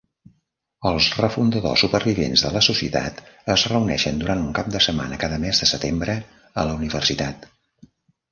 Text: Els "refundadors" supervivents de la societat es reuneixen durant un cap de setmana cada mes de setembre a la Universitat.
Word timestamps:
Els 0.91 1.09
"refundadors" 1.17 1.83
supervivents 1.85 2.43
de 2.45 2.51
la 2.55 2.63
societat 2.67 3.21
es 3.57 3.65
reuneixen 3.73 4.23
durant 4.23 4.41
un 4.45 4.57
cap 4.61 4.73
de 4.77 4.83
setmana 4.87 5.21
cada 5.25 5.39
mes 5.45 5.63
de 5.65 5.67
setembre 5.73 6.19
a 6.63 6.67
la 6.71 6.75
Universitat. 6.81 7.47